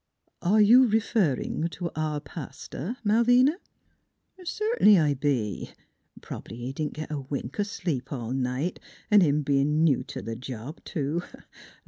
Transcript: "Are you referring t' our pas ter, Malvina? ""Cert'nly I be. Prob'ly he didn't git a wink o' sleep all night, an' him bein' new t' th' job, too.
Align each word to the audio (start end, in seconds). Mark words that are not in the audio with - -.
"Are 0.51 0.59
you 0.61 0.87
referring 0.87 1.67
t' 1.67 1.87
our 1.95 2.19
pas 2.19 2.67
ter, 2.67 2.95
Malvina? 3.03 3.57
""Cert'nly 4.43 4.99
I 4.99 5.13
be. 5.13 5.73
Prob'ly 6.21 6.55
he 6.57 6.73
didn't 6.73 6.93
git 6.95 7.11
a 7.11 7.19
wink 7.19 7.59
o' 7.59 7.61
sleep 7.61 8.11
all 8.11 8.31
night, 8.31 8.79
an' 9.11 9.21
him 9.21 9.43
bein' 9.43 9.83
new 9.83 10.01
t' 10.01 10.19
th' 10.19 10.39
job, 10.39 10.83
too. 10.85 11.21